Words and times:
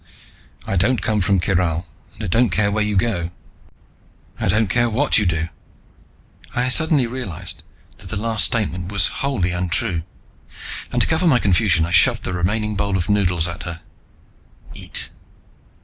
"I 0.65 0.77
don't 0.77 0.99
come 1.03 1.21
from 1.21 1.39
Kyral, 1.39 1.85
and 2.15 2.23
I 2.23 2.25
don't 2.25 2.49
care 2.49 2.71
where 2.71 2.83
you 2.83 2.95
go. 2.97 3.29
I 4.39 4.47
don't 4.47 4.65
care 4.67 4.89
what 4.89 5.19
you 5.19 5.27
do." 5.27 5.49
I 6.55 6.69
suddenly 6.69 7.05
realized 7.05 7.61
that 7.99 8.09
the 8.09 8.15
last 8.17 8.43
statement 8.45 8.91
was 8.91 9.09
wholly 9.21 9.51
untrue, 9.51 10.01
and 10.91 11.03
to 11.03 11.07
cover 11.07 11.27
my 11.27 11.37
confusion 11.37 11.85
I 11.85 11.91
shoved 11.91 12.23
the 12.23 12.33
remaining 12.33 12.75
bowl 12.75 12.97
of 12.97 13.09
noodles 13.09 13.47
at 13.47 13.61
her. 13.61 13.81
"Eat." 14.73 15.11